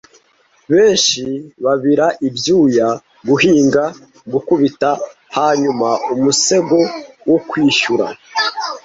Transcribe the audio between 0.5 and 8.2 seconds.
Benshi babira ibyuya, guhinga, gukubita, hanyuma umusego wo kwishyura,